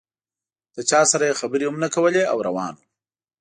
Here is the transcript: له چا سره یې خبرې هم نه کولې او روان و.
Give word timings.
له 0.75 0.81
چا 0.89 1.01
سره 1.11 1.23
یې 1.29 1.39
خبرې 1.41 1.65
هم 1.67 1.77
نه 1.83 1.89
کولې 1.95 2.23
او 2.31 2.37
روان 2.47 2.73
و. 2.77 2.81